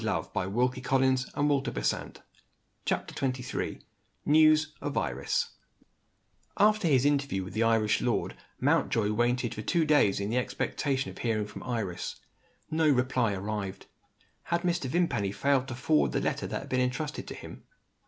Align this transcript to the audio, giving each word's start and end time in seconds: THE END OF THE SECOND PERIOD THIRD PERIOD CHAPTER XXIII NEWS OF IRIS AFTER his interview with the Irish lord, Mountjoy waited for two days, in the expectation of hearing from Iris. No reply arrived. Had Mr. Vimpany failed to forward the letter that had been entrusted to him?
THE 0.01 0.07
END 0.09 0.17
OF 0.17 0.33
THE 0.33 0.39
SECOND 0.81 1.25
PERIOD 1.29 1.63
THIRD 1.63 1.73
PERIOD 1.85 2.21
CHAPTER 2.85 3.13
XXIII 3.23 3.81
NEWS 4.25 4.73
OF 4.81 4.97
IRIS 4.97 5.49
AFTER 6.57 6.87
his 6.87 7.05
interview 7.05 7.43
with 7.43 7.53
the 7.53 7.61
Irish 7.61 8.01
lord, 8.01 8.35
Mountjoy 8.59 9.11
waited 9.11 9.53
for 9.53 9.61
two 9.61 9.85
days, 9.85 10.19
in 10.19 10.31
the 10.31 10.37
expectation 10.39 11.11
of 11.11 11.19
hearing 11.19 11.45
from 11.45 11.61
Iris. 11.61 12.15
No 12.71 12.89
reply 12.89 13.33
arrived. 13.33 13.85
Had 14.45 14.61
Mr. 14.63 14.85
Vimpany 14.89 15.31
failed 15.31 15.67
to 15.67 15.75
forward 15.75 16.13
the 16.13 16.19
letter 16.19 16.47
that 16.47 16.61
had 16.61 16.69
been 16.69 16.81
entrusted 16.81 17.27
to 17.27 17.35
him? 17.35 17.61